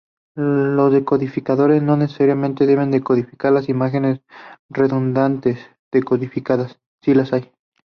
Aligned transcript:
Los 0.35 0.91
decodificadores 0.91 1.83
no 1.83 1.95
necesariamente 1.95 2.65
deben 2.65 2.89
decodificar 2.89 3.51
las 3.53 3.69
imágenes 3.69 4.21
redundantes 4.67 5.59
codificadas, 6.07 6.79
si 7.03 7.13
las 7.13 7.33
hay. 7.33 7.51